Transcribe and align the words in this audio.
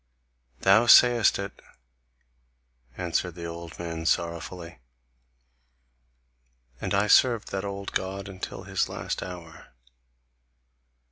"Thou 0.61 0.87
sayest 0.87 1.37
it," 1.37 1.61
answered 2.97 3.35
the 3.35 3.45
old 3.45 3.77
man 3.77 4.07
sorrowfully. 4.07 4.79
"And 6.81 6.95
I 6.95 7.05
served 7.05 7.51
that 7.51 7.63
old 7.63 7.91
God 7.91 8.27
until 8.27 8.63
his 8.63 8.89
last 8.89 9.21
hour. 9.21 9.73